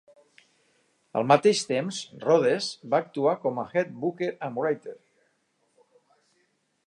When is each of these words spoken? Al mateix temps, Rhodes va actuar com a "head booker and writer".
Al 1.19 1.27
mateix 1.31 1.59
temps, 1.71 1.99
Rhodes 2.23 2.71
va 2.93 3.03
actuar 3.05 3.35
com 3.45 3.61
a 3.63 3.67
"head 3.75 3.93
booker 4.05 4.33
and 4.47 4.59
writer". 4.63 4.99